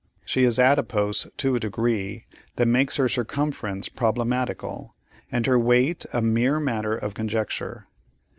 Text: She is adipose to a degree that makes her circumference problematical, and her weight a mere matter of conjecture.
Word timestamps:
She 0.25 0.45
is 0.45 0.57
adipose 0.57 1.27
to 1.37 1.53
a 1.55 1.59
degree 1.59 2.25
that 2.55 2.65
makes 2.67 2.95
her 2.95 3.07
circumference 3.07 3.87
problematical, 3.87 4.95
and 5.31 5.45
her 5.45 5.59
weight 5.59 6.07
a 6.11 6.23
mere 6.23 6.59
matter 6.59 6.95
of 6.97 7.13
conjecture. 7.13 7.85